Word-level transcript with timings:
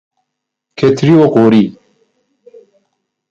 کتری 0.77 1.13
و 1.15 1.27
قوری 1.27 1.77